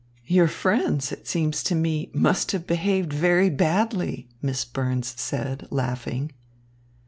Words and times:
"Your 0.25 0.47
friends, 0.47 1.11
it 1.11 1.27
seems 1.27 1.61
to 1.61 1.75
me, 1.75 2.09
must 2.11 2.53
have 2.53 2.65
behaved 2.65 3.13
very 3.13 3.51
badly," 3.51 4.27
Miss 4.41 4.65
Burns 4.65 5.13
said, 5.19 5.67
laughing. 5.69 6.31